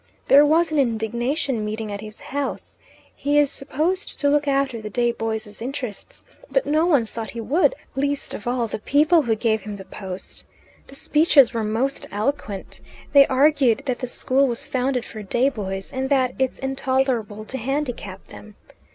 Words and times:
There 0.29 0.43
was 0.43 0.71
an 0.71 0.79
indignation 0.79 1.63
meeting 1.63 1.91
at 1.91 2.01
his 2.01 2.21
house. 2.21 2.79
He 3.15 3.37
is 3.37 3.51
supposed 3.51 4.19
to 4.19 4.29
look 4.29 4.47
after 4.47 4.81
the 4.81 4.89
day 4.89 5.11
boys' 5.11 5.61
interests, 5.61 6.25
but 6.49 6.65
no 6.65 6.87
one 6.87 7.05
thought 7.05 7.29
he 7.29 7.39
would 7.39 7.75
least 7.95 8.33
of 8.33 8.47
all 8.47 8.67
the 8.67 8.79
people 8.79 9.21
who 9.21 9.35
gave 9.35 9.61
him 9.61 9.75
the 9.75 9.85
post. 9.85 10.47
The 10.87 10.95
speeches 10.95 11.53
were 11.53 11.63
most 11.63 12.07
eloquent. 12.09 12.81
They 13.13 13.27
argued 13.27 13.83
that 13.85 13.99
the 13.99 14.07
school 14.07 14.47
was 14.47 14.65
founded 14.65 15.05
for 15.05 15.21
day 15.21 15.49
boys, 15.49 15.93
and 15.93 16.09
that 16.09 16.33
it's 16.39 16.57
intolerable 16.57 17.45
to 17.45 17.59
handicap 17.59 18.25
them. 18.29 18.55